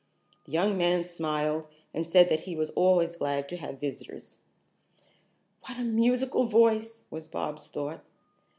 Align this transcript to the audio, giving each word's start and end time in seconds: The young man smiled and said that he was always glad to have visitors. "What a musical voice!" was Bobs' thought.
The 0.45 0.51
young 0.53 0.79
man 0.79 1.03
smiled 1.03 1.67
and 1.93 2.07
said 2.07 2.27
that 2.29 2.45
he 2.49 2.55
was 2.55 2.71
always 2.71 3.17
glad 3.17 3.47
to 3.49 3.57
have 3.57 3.79
visitors. 3.79 4.39
"What 5.67 5.77
a 5.77 5.83
musical 5.83 6.45
voice!" 6.47 7.03
was 7.11 7.27
Bobs' 7.27 7.67
thought. 7.67 8.03